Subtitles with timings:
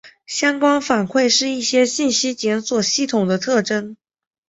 [0.25, 3.95] 相关反馈是一些信息检索系统的特征。